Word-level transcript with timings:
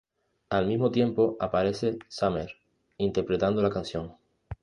Al 0.49 0.65
mismo 0.65 0.89
tiempo 0.89 1.37
aparece 1.39 1.99
Summer, 2.09 2.51
interpretando 2.97 3.61
la 3.61 3.69
canción. 3.69 4.17